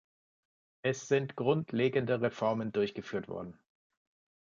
[0.81, 3.59] Es sind grundlegende Reformen durchgeführt worden.